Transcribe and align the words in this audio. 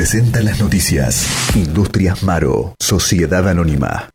presenta 0.00 0.40
las 0.40 0.58
noticias. 0.58 1.28
Industrias 1.54 2.22
Maro, 2.22 2.74
Sociedad 2.78 3.46
Anónima. 3.46 4.08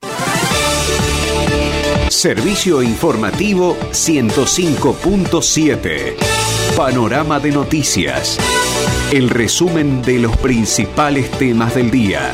Servicio 2.10 2.82
informativo 2.82 3.78
105.7. 3.92 6.16
Panorama 6.76 7.40
de 7.40 7.52
noticias. 7.52 8.40
El 9.12 9.30
resumen 9.30 10.02
de 10.02 10.18
los 10.18 10.36
principales 10.38 11.30
temas 11.30 11.76
del 11.76 11.92
día. 11.92 12.34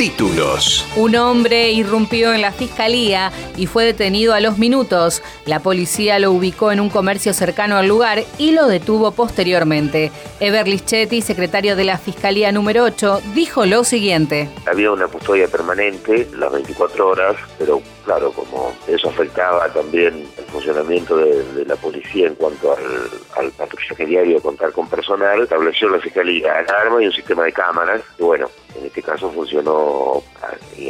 Títulos. 0.00 0.86
Un 0.96 1.14
hombre 1.16 1.72
irrumpió 1.72 2.32
en 2.32 2.40
la 2.40 2.52
fiscalía 2.52 3.30
y 3.58 3.66
fue 3.66 3.84
detenido 3.84 4.32
a 4.32 4.40
los 4.40 4.56
minutos. 4.56 5.22
La 5.44 5.60
policía 5.60 6.18
lo 6.18 6.32
ubicó 6.32 6.72
en 6.72 6.80
un 6.80 6.88
comercio 6.88 7.34
cercano 7.34 7.76
al 7.76 7.86
lugar 7.86 8.24
y 8.38 8.52
lo 8.52 8.66
detuvo 8.66 9.12
posteriormente. 9.12 10.10
Ever 10.40 10.66
Lischetti, 10.66 11.20
secretario 11.20 11.76
de 11.76 11.84
la 11.84 11.98
Fiscalía 11.98 12.50
número 12.50 12.84
8, 12.84 13.20
dijo 13.34 13.66
lo 13.66 13.84
siguiente. 13.84 14.48
Había 14.64 14.90
una 14.90 15.06
custodia 15.06 15.46
permanente 15.48 16.26
las 16.34 16.50
24 16.50 17.06
horas, 17.06 17.36
pero 17.58 17.82
claro, 18.06 18.32
como 18.32 18.72
eso 18.88 19.10
afectaba 19.10 19.68
también 19.68 20.26
el 20.38 20.44
funcionamiento 20.44 21.18
de, 21.18 21.66
la 21.66 21.76
policía 21.76 22.28
en 22.28 22.36
cuanto 22.36 22.74
al, 22.74 23.44
al 23.44 23.50
patrullaje 23.52 24.06
diario 24.06 24.40
contar 24.40 24.72
con 24.72 24.88
personal, 24.88 25.42
estableció 25.42 25.90
la 25.90 26.00
Fiscalía 26.00 26.58
alarma 26.58 27.02
y 27.02 27.06
un 27.06 27.12
sistema 27.12 27.44
de 27.44 27.52
cámaras. 27.52 28.00
Y 28.18 28.22
bueno, 28.22 28.48
en 28.80 28.86
este 28.86 29.02
caso 29.02 29.30
funcionó 29.30 30.22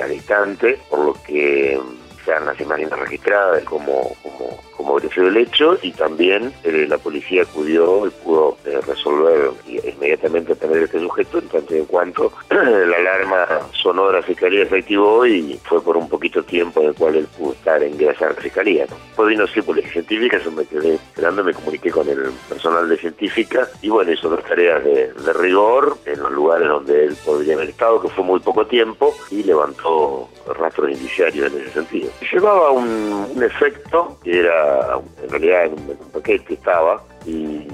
al 0.00 0.12
instante, 0.12 0.78
por 0.88 1.00
lo 1.00 1.12
que 1.14 1.78
se 2.24 2.32
han 2.32 2.46
las 2.46 2.60
imágenes 2.60 2.98
registradas 2.98 3.62
como, 3.64 4.14
como, 4.22 4.60
como 4.76 4.94
beneficio 4.94 5.24
del 5.24 5.36
hecho 5.36 5.78
y 5.82 5.92
también 5.92 6.52
eh, 6.64 6.86
la 6.88 6.98
policía 6.98 7.42
acudió 7.42 8.06
y 8.06 8.10
pudo 8.10 8.56
eh, 8.64 8.80
resolver 8.86 9.50
inmediatamente 9.66 10.54
tener 10.54 10.82
este 10.82 11.00
sujeto 11.00 11.38
en 11.38 11.48
tanto 11.48 11.74
en 11.74 11.84
cuanto 11.86 12.32
la 12.50 12.96
alarma 12.96 13.46
sonora 13.72 14.22
fiscalía 14.22 14.68
se 14.68 14.78
activó 14.78 15.26
y 15.26 15.58
fue 15.64 15.82
por 15.82 15.96
un 15.96 16.08
poquito 16.08 16.42
tiempo 16.42 16.80
en 16.80 16.88
el 16.88 16.94
cual 16.94 17.16
él 17.16 17.28
pudo 17.36 17.52
estar 17.52 17.82
en 17.82 17.92
ingresar 17.92 18.30
a 18.30 18.34
la 18.34 18.40
fiscalía. 18.40 18.86
¿no? 18.88 18.96
Después 19.06 19.28
vino 19.28 19.46
sí 19.46 19.62
policía 19.62 19.92
científica, 19.92 20.38
yo 20.38 20.50
me 20.52 20.64
quedé 20.64 20.94
esperando, 20.94 21.44
me 21.44 21.54
comuniqué 21.54 21.90
con 21.90 22.08
el 22.08 22.30
personal 22.48 22.88
de 22.88 22.96
científica 22.96 23.68
y 23.82 23.88
bueno, 23.88 24.12
hizo 24.12 24.28
dos 24.28 24.42
tareas 24.44 24.82
de, 24.84 25.12
de 25.12 25.32
rigor 25.34 25.96
en 26.06 26.20
los 26.20 26.32
lugares 26.32 26.68
donde 26.68 27.04
él 27.04 27.16
podría 27.24 27.54
haber 27.54 27.70
estado, 27.70 28.00
que 28.00 28.08
fue 28.08 28.24
muy 28.24 28.40
poco 28.40 28.66
tiempo, 28.66 29.14
y 29.30 29.42
levantó 29.42 30.28
rastros 30.58 30.90
indiciarios 30.90 31.52
en 31.52 31.60
ese 31.60 31.70
sentido. 31.72 32.10
Llevaba 32.32 32.70
un, 32.70 33.42
efecto 33.42 34.18
que 34.22 34.40
era, 34.40 34.98
en 35.22 35.30
realidad 35.30 35.64
en 35.64 35.72
un, 35.72 36.10
paquete 36.12 36.54
estaba, 36.54 37.02
y 37.26 37.66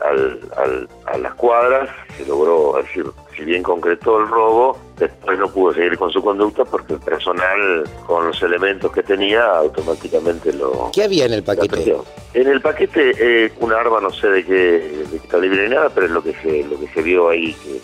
al, 0.00 0.88
a 1.06 1.18
las 1.18 1.34
cuadras 1.34 1.88
se 2.16 2.26
logró, 2.26 2.74
decir, 2.82 3.06
si 3.36 3.44
bien 3.44 3.62
concretó 3.62 4.20
el 4.20 4.28
robo, 4.28 4.78
después 4.98 5.38
no 5.38 5.48
pudo 5.48 5.74
seguir 5.74 5.96
con 5.96 6.10
su 6.10 6.22
conducta 6.22 6.64
porque 6.64 6.94
el 6.94 7.00
personal 7.00 7.84
con 8.06 8.26
los 8.26 8.42
elementos 8.42 8.92
que 8.92 9.02
tenía 9.02 9.44
automáticamente 9.44 10.52
lo... 10.52 10.90
¿Qué 10.92 11.04
había 11.04 11.26
en 11.26 11.32
el 11.34 11.42
paquete? 11.42 11.96
En 12.34 12.48
el 12.48 12.60
paquete 12.60 13.12
eh, 13.18 13.52
un 13.60 13.72
arma, 13.72 14.00
no 14.00 14.10
sé 14.10 14.28
de 14.28 14.44
qué, 14.44 14.54
de 15.10 15.18
qué 15.20 15.28
calibre 15.28 15.68
ni 15.68 15.74
nada, 15.74 15.90
pero 15.90 16.06
es 16.06 16.12
lo 16.12 16.22
que 16.22 16.34
se, 16.34 16.64
lo 16.64 16.78
que 16.78 16.88
se 16.88 17.02
vio 17.02 17.28
ahí, 17.28 17.54
que 17.54 17.80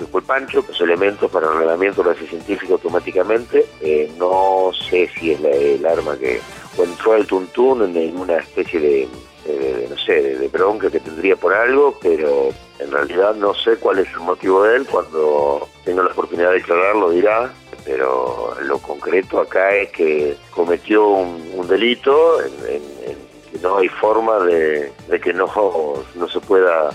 que 0.00 0.06
fue 0.06 0.22
Pancho, 0.22 0.64
los 0.66 0.80
elementos 0.80 1.30
para 1.30 1.46
el 1.46 1.58
reglamento 1.58 2.02
lo 2.02 2.12
hace 2.12 2.26
científico 2.26 2.72
automáticamente. 2.74 3.66
Eh, 3.82 4.10
no 4.16 4.70
sé 4.88 5.10
si 5.18 5.32
es 5.32 5.40
el 5.44 5.84
arma 5.84 6.16
que 6.16 6.40
o 6.78 6.84
entró 6.84 7.14
el 7.16 7.26
tuntún 7.26 7.94
en 7.94 8.16
una 8.16 8.38
especie 8.38 8.80
de, 8.80 9.08
no 9.90 9.98
sé, 9.98 10.38
de, 10.38 10.48
bronca 10.48 10.90
que 10.90 11.00
tendría 11.00 11.36
por 11.36 11.52
algo, 11.52 11.98
pero 12.00 12.48
en 12.78 12.90
realidad 12.90 13.34
no 13.34 13.52
sé 13.54 13.76
cuál 13.76 13.98
es 13.98 14.08
el 14.12 14.20
motivo 14.20 14.62
de 14.62 14.76
él. 14.76 14.86
Cuando 14.86 15.68
tenga 15.84 16.02
la 16.02 16.12
oportunidad 16.12 16.48
de 16.48 16.54
declararlo 16.54 17.10
dirá, 17.10 17.52
pero 17.84 18.54
lo 18.62 18.78
concreto 18.78 19.38
acá 19.38 19.74
es 19.74 19.90
que 19.90 20.34
cometió 20.50 21.08
un, 21.08 21.68
delito 21.68 22.40
en, 22.40 22.82
que 23.52 23.58
no 23.60 23.76
hay 23.76 23.88
forma 23.88 24.38
de, 24.44 24.90
de 25.08 25.20
que 25.20 25.34
no, 25.34 25.46
no 26.14 26.28
se 26.28 26.40
pueda 26.40 26.90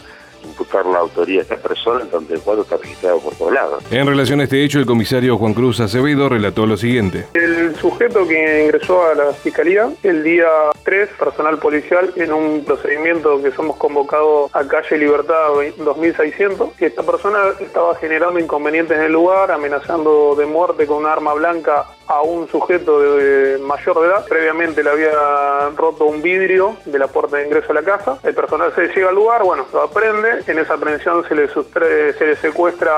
imputar 0.45 0.85
la 0.85 0.99
autoría 0.99 1.37
de 1.37 1.41
esta 1.43 1.57
persona 1.57 2.01
en 2.01 2.09
tanto 2.09 2.33
cuanto 2.41 2.63
está 2.63 2.77
registrado 2.77 3.19
por 3.19 3.35
todos 3.35 3.53
lados. 3.53 3.83
En 3.91 4.07
relación 4.07 4.39
a 4.39 4.43
este 4.43 4.63
hecho, 4.63 4.79
el 4.79 4.85
comisario 4.85 5.37
Juan 5.37 5.53
Cruz 5.53 5.79
Acevedo 5.79 6.29
relató 6.29 6.65
lo 6.65 6.77
siguiente. 6.77 7.27
El 7.33 7.75
sujeto 7.75 8.27
que 8.27 8.65
ingresó 8.65 9.05
a 9.05 9.15
la 9.15 9.33
fiscalía 9.33 9.89
el 10.03 10.23
día 10.23 10.47
3, 10.83 11.09
personal 11.19 11.57
policial, 11.57 12.11
en 12.15 12.33
un 12.33 12.63
procedimiento 12.65 13.41
que 13.41 13.51
somos 13.51 13.75
convocados 13.77 14.49
a 14.53 14.65
calle 14.67 14.97
Libertad 14.97 15.49
2600, 15.77 16.69
esta 16.85 17.03
persona 17.03 17.39
estaba 17.59 17.95
generando 17.95 18.39
inconvenientes 18.39 18.97
en 18.97 19.03
el 19.03 19.11
lugar, 19.11 19.51
amenazando 19.51 20.35
de 20.35 20.45
muerte 20.45 20.85
con 20.85 20.97
un 20.97 21.05
arma 21.07 21.33
blanca 21.33 21.85
a 22.07 22.21
un 22.21 22.47
sujeto 22.49 22.99
de, 22.99 23.57
mayor 23.59 23.99
de 23.99 24.07
edad. 24.07 24.25
Previamente 24.27 24.83
le 24.83 24.89
había 24.89 25.69
roto 25.75 26.05
un 26.05 26.21
vidrio 26.21 26.75
de 26.85 26.99
la 26.99 27.07
puerta 27.07 27.37
de 27.37 27.45
ingreso 27.45 27.71
a 27.71 27.75
la 27.75 27.83
casa. 27.83 28.19
El 28.23 28.33
personal 28.33 28.73
se 28.75 28.87
llega 28.87 29.09
al 29.09 29.15
lugar, 29.15 29.43
bueno, 29.43 29.65
lo 29.73 29.81
aprende. 29.81 30.43
En 30.47 30.59
esa 30.59 30.75
aprehensión 30.75 31.23
se 31.27 31.35
le, 31.35 31.47
se 31.47 32.25
le 32.25 32.35
secuestra 32.37 32.93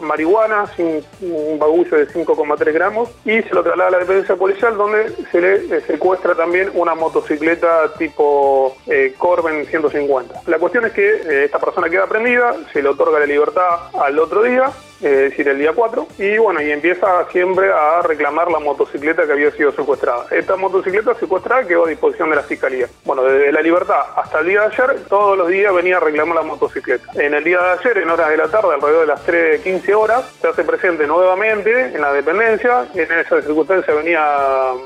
marihuana, 0.00 0.66
sin 0.76 1.04
un 1.20 1.58
bagullo 1.58 1.96
de 1.96 2.08
5,3 2.08 2.72
gramos, 2.72 3.10
y 3.24 3.42
se 3.42 3.54
lo 3.54 3.62
traslada 3.62 3.88
a 3.88 3.92
la 3.92 3.98
dependencia 3.98 4.36
policial, 4.36 4.76
donde 4.76 5.10
se 5.30 5.40
le 5.40 5.80
secuestra 5.82 6.34
también 6.34 6.70
una 6.74 6.94
motocicleta 6.94 7.92
tipo 7.98 8.76
eh, 8.86 9.14
Corben 9.18 9.66
150. 9.66 10.42
La 10.46 10.58
cuestión 10.58 10.86
es 10.86 10.92
que 10.92 11.08
eh, 11.08 11.44
esta 11.44 11.58
persona 11.58 11.88
queda 11.88 12.06
prendida, 12.06 12.54
se 12.72 12.82
le 12.82 12.88
otorga 12.88 13.18
la 13.18 13.26
libertad 13.26 13.90
al 14.00 14.18
otro 14.18 14.42
día 14.42 14.70
es 15.00 15.30
decir, 15.30 15.46
el 15.48 15.58
día 15.58 15.72
4, 15.74 16.06
y 16.18 16.38
bueno, 16.38 16.62
y 16.62 16.70
empieza 16.70 17.26
siempre 17.30 17.70
a 17.70 18.00
reclamar 18.02 18.50
la 18.50 18.58
motocicleta 18.58 19.26
que 19.26 19.32
había 19.32 19.50
sido 19.50 19.72
secuestrada. 19.72 20.26
Esta 20.30 20.56
motocicleta 20.56 21.14
secuestrada 21.14 21.66
quedó 21.66 21.84
a 21.84 21.88
disposición 21.88 22.30
de 22.30 22.36
la 22.36 22.42
Fiscalía. 22.42 22.88
Bueno, 23.04 23.22
desde 23.24 23.52
la 23.52 23.60
libertad 23.60 24.00
hasta 24.16 24.40
el 24.40 24.46
día 24.46 24.60
de 24.62 24.66
ayer, 24.66 25.00
todos 25.08 25.36
los 25.36 25.48
días 25.48 25.74
venía 25.74 25.98
a 25.98 26.00
reclamar 26.00 26.36
la 26.36 26.42
motocicleta. 26.42 27.10
En 27.14 27.34
el 27.34 27.44
día 27.44 27.60
de 27.60 27.70
ayer, 27.78 27.98
en 27.98 28.10
horas 28.10 28.30
de 28.30 28.36
la 28.36 28.48
tarde, 28.48 28.74
alrededor 28.74 29.00
de 29.02 29.06
las 29.06 29.26
3.15 29.26 29.94
horas, 29.94 30.24
se 30.40 30.48
hace 30.48 30.64
presente 30.64 31.06
nuevamente 31.06 31.94
en 31.94 32.00
la 32.00 32.12
dependencia, 32.12 32.86
en 32.94 33.12
esa 33.12 33.42
circunstancia 33.42 33.94
venía 33.94 34.24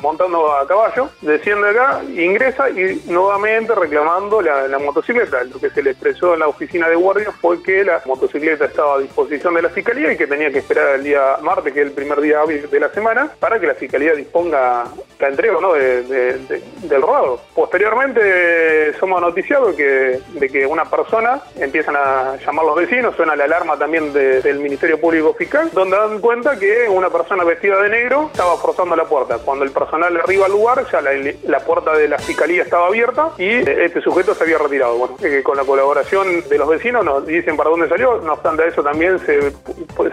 montando 0.00 0.52
a 0.52 0.66
caballo, 0.66 1.08
desciende 1.20 1.70
acá, 1.70 2.02
ingresa 2.08 2.68
y 2.70 3.02
nuevamente 3.06 3.74
reclamando 3.74 4.42
la, 4.42 4.66
la 4.66 4.78
motocicleta. 4.78 5.44
Lo 5.44 5.60
que 5.60 5.70
se 5.70 5.82
le 5.82 5.90
expresó 5.90 6.34
en 6.34 6.40
la 6.40 6.48
oficina 6.48 6.88
de 6.88 6.96
guardia 6.96 7.30
fue 7.40 7.62
que 7.62 7.84
la 7.84 8.02
motocicleta 8.06 8.64
estaba 8.64 8.96
a 8.96 8.98
disposición 8.98 9.54
de 9.54 9.62
la 9.62 9.68
Fiscalía 9.68 9.99
y 10.08 10.16
que 10.16 10.26
tenía 10.26 10.50
que 10.50 10.58
esperar 10.58 10.94
el 10.96 11.04
día 11.04 11.36
martes, 11.42 11.72
que 11.72 11.80
es 11.80 11.86
el 11.86 11.92
primer 11.92 12.20
día 12.20 12.40
de 12.46 12.80
la 12.80 12.88
semana, 12.90 13.30
para 13.38 13.60
que 13.60 13.66
la 13.66 13.74
Fiscalía 13.74 14.14
disponga 14.14 14.84
la 15.18 15.28
entrega 15.28 15.58
¿no? 15.60 15.72
del 15.74 17.02
robado. 17.02 17.40
Posteriormente 17.54 18.94
somos 18.98 19.20
noticiados 19.20 19.74
que, 19.74 20.20
de 20.28 20.48
que 20.48 20.66
una 20.66 20.84
persona 20.84 21.40
empiezan 21.56 21.96
a 21.96 22.36
llamar 22.36 22.64
los 22.64 22.76
vecinos, 22.76 23.14
suena 23.16 23.36
la 23.36 23.44
alarma 23.44 23.76
también 23.76 24.12
del 24.12 24.58
Ministerio 24.60 25.00
Público 25.00 25.34
Fiscal, 25.34 25.70
donde 25.72 25.96
dan 25.96 26.20
cuenta 26.20 26.58
que 26.58 26.88
una 26.88 27.10
persona 27.10 27.44
vestida 27.44 27.82
de 27.82 27.90
negro 27.90 28.30
estaba 28.32 28.56
forzando 28.56 28.96
la 28.96 29.04
puerta. 29.04 29.38
Cuando 29.38 29.64
el 29.64 29.70
personal 29.70 30.16
arriba 30.16 30.46
al 30.46 30.52
lugar, 30.52 30.86
ya 30.90 31.00
la, 31.00 31.60
puerta 31.60 31.94
de 31.94 32.08
la 32.08 32.18
Fiscalía 32.18 32.62
estaba 32.62 32.86
abierta 32.86 33.30
y 33.36 33.48
este 33.48 34.00
sujeto 34.00 34.34
se 34.34 34.44
había 34.44 34.58
retirado. 34.58 34.96
Bueno, 34.96 35.16
eh, 35.22 35.42
con 35.42 35.56
la 35.56 35.64
colaboración 35.64 36.48
de 36.48 36.58
los 36.58 36.68
vecinos 36.68 37.04
nos 37.04 37.26
dicen 37.26 37.56
para 37.56 37.70
dónde 37.70 37.88
salió, 37.88 38.20
no 38.20 38.32
obstante 38.32 38.66
eso 38.66 38.82
también 38.82 39.18
se 39.20 39.52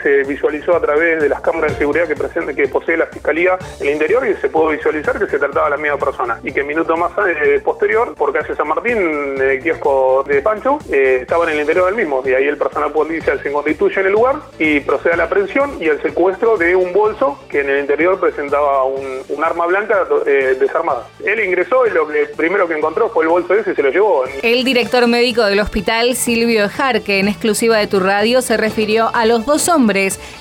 se 0.02 0.24
visualizó 0.24 0.75
a 0.75 0.81
través 0.81 1.22
de 1.22 1.30
las 1.30 1.42
cámaras 1.42 1.74
de 1.74 1.80
seguridad 1.80 2.08
que, 2.08 2.68
posee 2.68 2.98
la 2.98 3.08
Fiscalía 3.08 3.58
en 3.80 3.88
el 3.88 3.94
interior 3.94 4.28
y 4.28 4.36
se 4.36 4.50
pudo 4.50 4.70
visualizar 4.70 5.18
que 5.20 5.28
se 5.28 5.40
trataba 5.40 5.66
de 5.66 5.72
la 5.72 5.78
misma 5.78 5.98
persona. 5.98 6.40
Y 6.44 6.52
que 6.52 6.64
minutos 6.64 6.98
más 6.98 7.12
eh, 7.28 7.62
posterior, 7.64 8.14
por 8.16 8.34
calle 8.34 8.56
San 8.56 8.68
Martín, 8.68 8.98
el 9.40 9.62
kiosco 9.62 10.24
de 10.28 10.42
Pancho, 10.42 10.80
eh, 10.92 11.20
estaba 11.22 11.46
en 11.46 11.52
el 11.52 11.62
interior 11.62 11.86
del 11.86 11.96
mismo. 11.96 12.22
Y 12.25 12.34
ahí 12.34 12.48
el 12.48 12.57
personal 12.57 12.92
policial 12.92 13.42
se 13.42 13.51
constituye 13.51 14.00
en 14.01 14.07
el 14.07 14.13
lugar 14.13 14.36
y 14.60 14.80
procede 14.81 15.13
a 15.13 15.18
la 15.18 15.24
aprehensión 15.24 15.81
y 15.81 15.86
el 15.86 16.01
secuestro 16.01 16.57
de 16.57 16.75
un 16.75 16.94
bolso 16.94 17.40
que 17.50 17.62
en 17.62 17.69
el 17.69 17.80
interior 17.80 18.19
presentaba 18.19 18.83
un, 18.86 19.18
arma 19.44 19.66
blanca 19.66 20.06
eh, 20.25 20.57
desarmada. 20.60 21.07
Él 21.24 21.40
ingresó 21.40 21.86
y 21.88 21.92
lo 21.92 22.07
primero 22.36 22.68
que 22.68 22.75
encontró 22.75 23.07
fue 23.10 23.24
el 23.24 23.30
bolso 23.30 23.54
ese 23.54 23.72
y 23.72 23.75
se 23.75 23.83
lo 23.83 23.92
llevó. 23.92 24.24
El 24.42 24.66
director 24.66 25.07
médico 25.07 25.45
del 25.45 25.60
hospital, 25.60 26.16
Silvio 26.16 26.68
que 27.06 27.19
en 27.19 27.28
exclusiva 27.28 27.78
de 27.78 27.88
tu 27.88 28.00
radio, 28.00 28.42
se 28.42 28.57
refirió 28.57 29.10
a 29.13 29.25
los 29.25 29.45
dos 29.45 29.68
hombres 29.69 29.76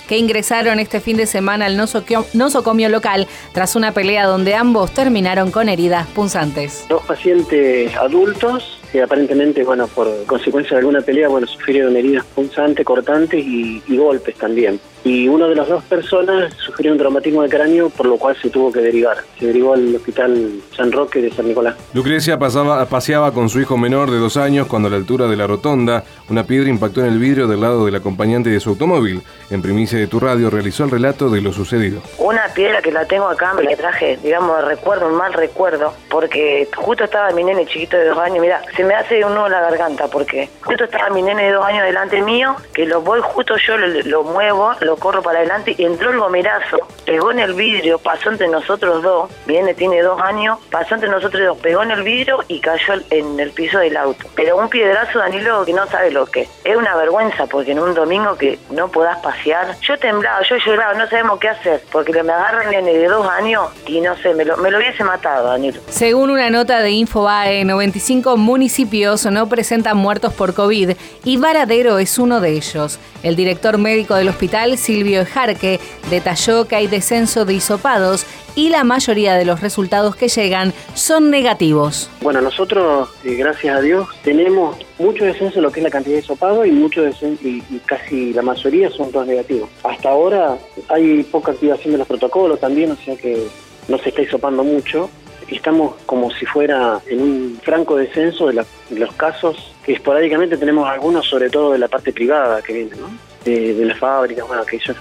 que 0.09 0.17
ingresaron 0.17 0.81
este 0.81 1.01
fin 1.01 1.17
de 1.17 1.27
semana 1.27 1.67
al 1.67 1.77
nosocomio 1.77 2.89
local 2.89 3.27
tras 3.53 3.77
una 3.77 3.93
pelea 3.93 4.27
donde 4.27 4.55
ambos 4.55 4.93
terminaron 4.93 5.51
con 5.51 5.69
heridas 5.69 6.07
punzantes. 6.09 6.87
Dos 6.89 7.05
pacientes 7.05 7.95
adultos 7.97 8.81
que 8.93 9.03
aparentemente, 9.03 9.65
bueno, 9.65 9.89
por 9.89 10.09
consecuencia 10.27 10.77
de 10.77 10.79
alguna 10.79 11.01
pelea, 11.01 11.29
bueno, 11.29 11.47
sufrieron 11.47 11.97
heridas 11.97 12.25
punzantes, 12.35 12.85
cortantes 12.85 13.45
y 13.45 13.97
golpes 13.97 14.37
también 14.37 14.81
y 15.07 15.29
una 15.29 15.47
de 15.47 15.55
las 15.55 15.69
dos 15.69 15.85
personas 15.85 16.53
sufrió 16.55 16.91
un 16.91 16.99
traumatismo 16.99 17.43
de 17.43 17.49
cráneo, 17.49 17.91
por 17.91 18.07
lo 18.07 18.17
cual 18.17 18.37
se 18.43 18.51
tuvo 18.51 18.73
que 18.73 18.81
derivar. 18.81 19.19
Se 19.39 19.47
derivó 19.47 19.75
al 19.75 19.95
hospital 19.95 20.51
San 20.77 20.91
Roque 20.91 21.23
de 21.23 21.31
San 21.31 21.47
Nicolás. 21.47 21.77
Lucrecia 21.95 22.41
pasaba, 22.41 22.85
paseaba 22.87 23.31
con 23.31 23.49
su 23.49 23.61
hijo 23.61 23.77
menor 23.77 24.11
de 24.11 24.19
dos 24.19 24.37
años 24.37 24.67
cuando 24.67 24.89
a 24.89 24.91
la 24.91 24.97
altura 24.97 25.29
de 25.29 25.37
la 25.37 25.47
rotonda 25.47 26.03
una 26.29 26.43
piedra 26.43 26.69
impactó 26.69 27.03
en 27.03 27.07
el 27.07 27.21
vidrio 27.21 27.47
del 27.47 27.61
lado 27.61 27.87
del 27.87 27.95
acompañante 27.95 28.51
de 28.51 28.59
su 28.59 28.71
automóvil. 28.71 29.23
En 29.51 29.63
primicia 29.63 29.97
de 29.97 30.09
tu 30.09 30.19
radio 30.19 30.51
realizó 30.51 30.83
el 30.83 30.91
relato 30.91 31.31
de 31.31 31.41
lo 31.41 31.53
sucedido. 31.53 32.01
Una 32.19 32.49
piedra 32.53 32.83
que 32.83 32.91
la 32.91 33.05
tengo 33.05 33.29
acá, 33.29 33.55
me 33.55 33.63
la 33.63 33.77
traje, 33.77 34.19
digamos, 34.25 34.65
recuerdo, 34.65 35.07
un 35.07 35.15
mal 35.15 35.33
recuerdo, 35.35 35.93
porque 36.11 36.69
justo 36.75 37.05
estaba 37.05 37.31
mi 37.31 37.45
nene 37.45 37.65
chiquito 37.67 37.97
de 37.97 38.07
dos 38.07 38.19
años, 38.19 38.41
mira, 38.41 38.61
se 38.77 38.83
me 38.83 38.95
hace 38.95 39.25
un 39.25 39.35
nudo 39.35 39.47
en 39.47 39.53
la 39.53 39.61
garganta, 39.61 40.09
porque 40.09 40.49
justo 40.65 40.83
estaba 40.83 41.11
mi 41.11 41.23
nene 41.23 41.45
de 41.45 41.53
dos 41.53 41.65
años 41.65 41.85
delante 41.85 42.21
mío, 42.23 42.57
que 42.75 42.87
lo 42.87 43.03
voy 43.03 43.21
justo 43.23 43.55
yo, 43.65 43.77
lo, 43.77 43.87
lo 43.87 44.25
muevo, 44.25 44.73
lo 44.81 44.96
corro 44.97 45.23
para 45.23 45.41
adelante 45.41 45.75
y 45.77 45.85
entró 45.85 46.11
el 46.11 46.19
gomerazo, 46.19 46.79
pegó 47.05 47.31
en 47.31 47.41
el 47.41 47.55
vidrio, 47.55 47.99
pasó 47.99 48.31
entre 48.31 48.49
nosotros 48.49 49.03
dos, 49.03 49.31
viene, 49.47 49.75
tiene 49.75 50.03
dos 50.03 50.21
años, 50.21 50.59
pasó 50.71 50.95
entre 50.95 51.09
nosotros 51.09 51.43
dos, 51.47 51.59
pegó 51.59 51.83
en 51.83 51.91
el 51.91 52.03
vidrio 52.03 52.39
y 52.49 52.61
cayó 52.61 52.95
en 53.11 53.39
el 53.39 53.51
piso 53.51 53.79
del 53.79 53.97
auto. 53.97 54.27
Pero 54.35 54.57
un 54.57 54.69
piedrazo, 54.69 55.19
Danilo, 55.19 55.65
que 55.65 55.73
no 55.73 55.87
sabe 55.87 56.11
lo 56.11 56.27
que 56.27 56.43
es. 56.43 56.49
Es 56.65 56.77
una 56.77 56.97
vergüenza 56.97 57.47
porque 57.47 57.73
en 57.73 57.81
un 57.81 57.95
domingo 57.95 58.37
que 58.37 58.59
no 58.71 58.89
podás 58.89 59.19
pasear, 59.19 59.79
yo 59.81 59.99
temblaba, 59.99 60.43
yo 60.49 60.57
lloraba, 60.57 60.95
no 60.95 61.09
sabemos 61.09 61.39
qué 61.39 61.49
hacer, 61.49 61.83
porque 61.93 62.23
me 62.23 62.33
agarran 62.33 62.71
nene 62.71 62.93
de 62.93 63.07
dos 63.07 63.27
años 63.29 63.69
y 63.87 64.01
no 64.01 64.17
sé, 64.17 64.35
me 64.35 64.45
lo, 64.45 64.57
me 64.57 64.71
lo 64.71 64.79
hubiese 64.79 65.05
matado, 65.05 65.49
Danilo. 65.49 65.81
Según 65.89 66.31
una 66.31 66.51
nota 66.51 66.81
de 66.81 66.91
Infobae, 66.91 67.65
95 67.65 68.37
municipios 68.37 69.27
no 69.27 69.49
presentan 69.49 69.97
muertos 69.97 70.33
por 70.33 70.55
COVID 70.55 70.93
y 71.25 71.37
Varadero 71.37 71.99
es 71.99 72.19
uno 72.19 72.41
de 72.41 72.51
ellos. 72.53 72.99
El 73.23 73.37
director 73.37 73.79
médico 73.79 74.15
del 74.15 74.29
hospital, 74.29 74.79
Silvio 74.87 75.23
Ejarque, 75.23 75.81
detalló 76.11 76.67
que 76.69 76.77
hay 76.77 76.87
descenso 76.87 77.45
de 77.45 77.55
hisopados 77.55 78.25
y 78.55 78.69
la 78.71 78.85
mayoría 78.85 79.35
de 79.35 79.45
los 79.45 79.61
resultados 79.61 80.15
que 80.17 80.29
llegan 80.29 80.73
son 80.95 81.29
negativos. 81.31 82.09
Bueno, 82.23 82.41
nosotros, 82.41 83.09
eh, 83.25 83.35
gracias 83.35 83.77
a 83.77 83.81
Dios, 83.81 84.09
tenemos 84.23 84.77
mucho 84.99 85.25
descenso 85.25 85.59
en 85.59 85.65
lo 85.65 85.73
que 85.73 85.81
es 85.81 85.85
la 85.85 85.91
cantidad 85.91 86.15
de 86.17 86.23
hisopados 86.23 86.67
y 86.67 86.71
mucho 86.71 87.03
descenso, 87.03 87.43
y, 87.47 87.63
casi 87.85 88.33
la 88.33 88.43
mayoría 88.43 88.89
son 88.91 89.11
todos 89.11 89.27
negativos. 89.27 89.69
Hasta 89.83 90.09
ahora 90.09 90.57
hay 90.89 91.23
poca 91.25 91.51
activación 91.53 91.93
de 91.93 91.99
los 91.99 92.07
protocolos 92.07 92.61
también, 92.61 92.93
o 92.93 92.97
sea 92.97 93.17
que 93.17 93.47
no 93.89 93.99
se 93.99 94.09
está 94.11 94.23
hisopando 94.23 94.63
mucho. 94.65 95.11
Estamos 95.49 95.97
como 96.07 96.31
si 96.31 96.47
fuera 96.47 97.01
en 97.09 97.21
un 97.23 97.61
franco 97.63 97.97
descenso 97.97 98.47
de, 98.47 98.55
la- 98.55 98.67
de 98.91 98.99
los 99.01 99.13
casos 99.15 99.73
que 99.85 99.93
esporádicamente 99.93 100.57
tenemos 100.57 100.89
algunos, 100.89 101.27
sobre 101.29 101.51
todo 101.51 101.73
de 101.73 101.79
la 101.79 101.89
parte 101.89 102.13
privada 102.13 102.63
que 102.63 102.73
viene, 102.73 102.93
¿no? 102.97 103.09
De, 103.47 103.73
de 103.75 103.85
las 103.87 103.99
fábricas, 103.99 104.47
bueno, 104.47 104.65
que 104.67 104.77
ellos 104.77 104.97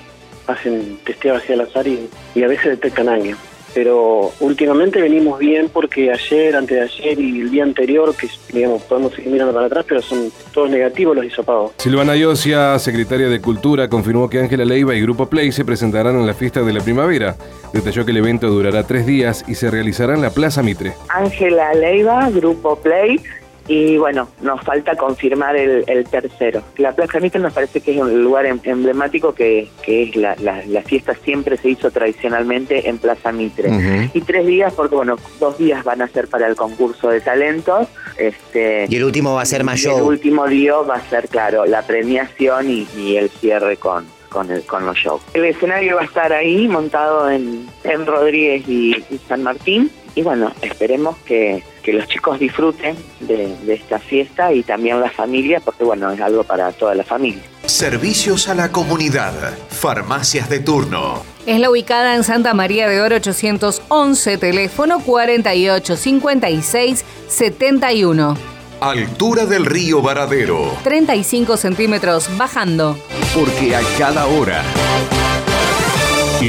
hacen 0.47 0.99
testeo 1.03 1.35
hacia 1.35 1.55
el 1.55 1.61
azar 1.61 1.85
y, 1.87 2.07
y 2.35 2.43
a 2.43 2.47
veces 2.47 2.67
detectan 2.79 3.09
alguien. 3.09 3.35
Pero 3.73 4.31
últimamente 4.39 5.01
venimos 5.01 5.37
bien 5.37 5.67
porque 5.67 6.09
ayer, 6.09 6.55
antes 6.55 6.77
de 6.77 6.83
ayer 6.83 7.19
y 7.19 7.41
el 7.41 7.51
día 7.51 7.63
anterior, 7.63 8.15
que 8.15 8.29
digamos, 8.53 8.83
podemos 8.83 9.13
seguir 9.13 9.33
mirando 9.33 9.53
para 9.53 9.65
atrás, 9.65 9.83
pero 9.85 10.01
son 10.01 10.31
todos 10.53 10.69
negativos 10.69 11.13
los 11.13 11.25
hisopados. 11.25 11.71
Silvana 11.77 12.15
Yosia, 12.15 12.79
secretaria 12.79 13.27
de 13.27 13.41
Cultura, 13.41 13.89
confirmó 13.89 14.29
que 14.29 14.39
Ángela 14.39 14.63
Leiva 14.63 14.95
y 14.95 15.01
Grupo 15.01 15.25
Play 15.25 15.51
se 15.51 15.65
presentarán 15.65 16.15
en 16.15 16.25
la 16.25 16.33
fiesta 16.33 16.61
de 16.61 16.71
la 16.71 16.79
primavera. 16.79 17.35
Detalló 17.73 18.05
que 18.05 18.11
el 18.11 18.17
evento 18.17 18.47
durará 18.47 18.83
tres 18.83 19.05
días 19.05 19.43
y 19.45 19.55
se 19.55 19.69
realizará 19.69 20.13
en 20.13 20.21
la 20.21 20.29
Plaza 20.29 20.63
Mitre. 20.63 20.93
Ángela 21.09 21.73
Leiva, 21.73 22.29
Grupo 22.29 22.77
Play, 22.77 23.19
y 23.67 23.97
bueno, 23.97 24.27
nos 24.41 24.61
falta 24.61 24.95
confirmar 24.95 25.55
el, 25.55 25.83
el 25.87 26.05
tercero. 26.05 26.61
La 26.77 26.91
Plaza 26.93 27.19
Mitre 27.19 27.39
nos 27.39 27.53
parece 27.53 27.81
que 27.81 27.93
es 27.95 27.97
un 27.97 28.23
lugar 28.23 28.45
em- 28.45 28.59
emblemático 28.63 29.33
que, 29.33 29.67
que 29.83 30.03
es 30.03 30.15
la, 30.15 30.35
la, 30.41 30.63
la 30.67 30.81
fiesta 30.83 31.15
siempre 31.23 31.57
se 31.57 31.69
hizo 31.69 31.89
tradicionalmente 31.91 32.87
en 32.89 32.97
Plaza 32.97 33.31
Mitre. 33.31 34.09
Y 34.13 34.21
tres 34.21 34.45
días, 34.45 34.73
porque 34.73 34.95
bueno, 34.95 35.17
dos 35.39 35.57
días 35.57 35.83
van 35.83 36.01
a 36.01 36.07
ser 36.07 36.27
para 36.27 36.47
el 36.47 36.55
concurso 36.55 37.09
de 37.09 37.21
talentos. 37.21 37.87
Este, 38.17 38.85
Y 38.89 38.95
el 38.95 39.03
último 39.03 39.33
va 39.33 39.41
a 39.41 39.45
ser 39.45 39.63
y 39.65 39.87
El 39.87 40.01
último 40.03 40.47
día 40.47 40.75
va 40.75 40.95
a 40.95 41.09
ser, 41.09 41.27
claro, 41.27 41.65
la 41.65 41.81
premiación 41.81 42.69
y, 42.69 42.87
y 42.97 43.17
el 43.17 43.29
cierre 43.29 43.77
con, 43.77 44.05
con, 44.29 44.49
el, 44.51 44.63
con 44.63 44.85
los 44.85 44.95
shows. 44.97 45.21
El 45.33 45.45
escenario 45.45 45.95
va 45.95 46.01
a 46.01 46.05
estar 46.05 46.31
ahí 46.33 46.67
montado 46.67 47.29
en, 47.29 47.67
en 47.83 48.05
Rodríguez 48.05 48.67
y, 48.67 48.91
y 49.09 49.19
San 49.27 49.43
Martín. 49.43 49.91
Y 50.15 50.21
bueno, 50.21 50.51
esperemos 50.61 51.17
que, 51.25 51.63
que 51.83 51.93
los 51.93 52.07
chicos 52.07 52.39
disfruten 52.39 52.95
de, 53.19 53.55
de 53.63 53.73
esta 53.73 53.99
fiesta 53.99 54.53
y 54.53 54.63
también 54.63 55.01
las 55.01 55.13
familias, 55.13 55.61
porque 55.63 55.83
bueno, 55.83 56.09
es 56.11 56.21
algo 56.21 56.43
para 56.43 56.71
toda 56.71 56.95
la 56.95 57.03
familia. 57.03 57.41
Servicios 57.65 58.47
a 58.47 58.55
la 58.55 58.71
comunidad. 58.71 59.33
Farmacias 59.69 60.49
de 60.49 60.61
turno. 60.61 61.21
Es 61.45 61.59
la 61.59 61.69
ubicada 61.69 62.15
en 62.15 62.23
Santa 62.23 62.53
María 62.53 62.87
de 62.87 63.01
Oro 63.01 63.17
811, 63.17 64.37
teléfono 64.37 64.99
4856 64.99 67.03
71. 67.27 68.37
Altura 68.81 69.45
del 69.45 69.65
río 69.65 70.01
Varadero. 70.01 70.77
35 70.83 71.57
centímetros 71.57 72.29
bajando. 72.37 72.97
Porque 73.33 73.75
a 73.75 73.81
cada 73.97 74.27
hora. 74.27 74.63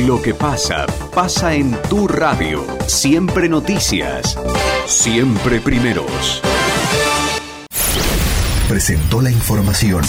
Lo 0.04 0.20
que 0.20 0.34
pasa, 0.34 0.84
pasa 1.14 1.54
en 1.54 1.74
tu 1.88 2.06
radio. 2.06 2.66
Siempre 2.86 3.48
noticias. 3.48 4.36
Siempre 4.86 5.58
primeros. 5.58 6.42
Presentó 8.68 9.22
la 9.22 9.30
información. 9.30 10.02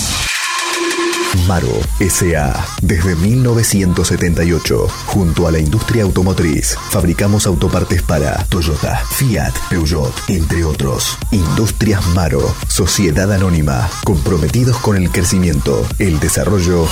Maro 1.48 1.72
S.A. 2.01 2.66
Desde 2.81 3.16
1978, 3.16 4.88
junto 5.06 5.48
a 5.48 5.51
la 5.51 5.60
industria 5.60 6.04
automotriz, 6.04 6.78
fabricamos 6.90 7.48
autopartes 7.48 8.01
para 8.01 8.44
Toyota, 8.50 9.01
Fiat, 9.12 9.54
Peugeot, 9.69 10.13
entre 10.28 10.66
otros. 10.66 11.18
Industrias 11.31 12.06
Maro, 12.07 12.54
Sociedad 12.68 13.31
Anónima, 13.31 13.90
comprometidos 14.04 14.78
con 14.80 14.98
el 14.98 15.10
crecimiento, 15.12 15.88
el 15.98 16.19
desarrollo 16.19 16.88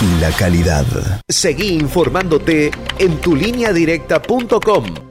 y 0.00 0.20
la 0.20 0.30
calidad. 0.30 0.86
Seguí 1.28 1.74
informándote 1.74 2.70
en 2.98 3.16
tulineadirecta.com 3.18 5.07